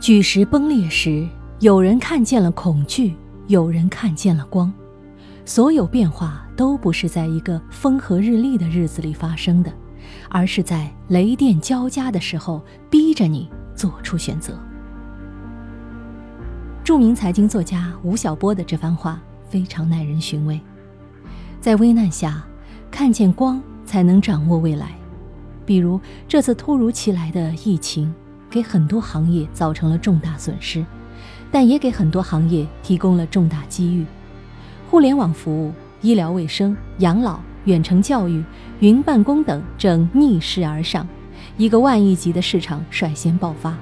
[0.00, 1.26] 巨石崩裂时，
[1.58, 3.16] 有人看见了恐惧，
[3.48, 4.72] 有人看见了光。
[5.44, 9.72] 所有变化都不是在一个风和日丽的日子里发生的，
[10.28, 14.56] 而是在雷电交加的时候，逼着你做出选择。
[16.84, 19.20] 著名财经作家吴晓波的这番话
[19.50, 20.60] 非常耐人寻味。
[21.60, 22.46] 在危难下，
[22.88, 24.92] 看见光才能掌握未来。
[25.66, 28.14] 比如这次突如其来的疫情。
[28.50, 30.84] 给很多行业造成了重大损失，
[31.50, 34.04] 但也给很多行业提供了重大机遇。
[34.90, 38.42] 互联网服务、医疗卫生、养老、远程教育、
[38.80, 41.06] 云办公等正逆势而上，
[41.56, 43.76] 一个万亿级的市场率先爆发。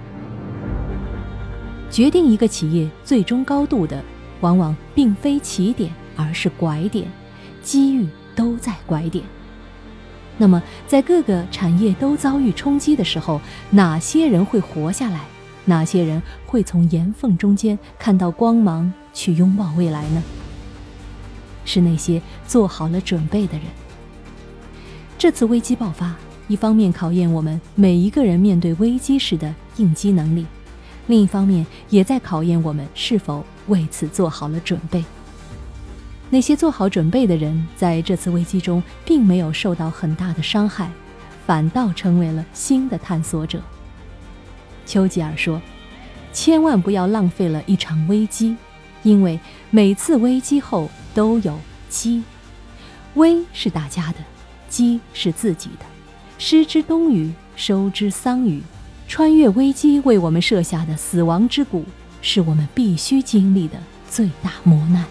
[1.89, 4.03] 决定一个企业最终高度的，
[4.41, 7.07] 往往并非起点，而是拐点，
[7.63, 9.25] 机遇都在拐点。
[10.39, 13.41] 那么，在各个产业都遭遇冲击的时候，
[13.71, 15.21] 哪些人会活下来？
[15.65, 20.23] 哪些人会从岩缝中间看到光芒，去拥抱未来呢？
[21.65, 23.63] 是那些做好了准备的人。
[25.19, 26.15] 这次危机爆发，
[26.47, 30.47] 一方面考验我们每一个人面对危机时的应激能力，
[31.09, 35.03] 另一方面也在考验我们是否为此做好了准备。
[36.29, 40.91] 那些做好准备的人，在这次危机中并没有受到很大的伤害，
[41.47, 43.61] 反倒成为了新的探索者。
[44.85, 45.63] 丘吉尔说
[46.33, 48.57] ：“千万不要浪费了一场危机，
[49.03, 49.39] 因为
[49.71, 51.57] 每次危机后都有
[51.89, 52.23] 机。
[53.15, 54.19] 危是大家的，
[54.69, 55.87] 机是自己的。
[56.39, 58.63] 失之东隅，收之桑榆。
[59.09, 61.85] 穿越危机为我们设下的死亡之谷，
[62.21, 63.79] 是我们必须经历的
[64.11, 65.05] 最大磨难。”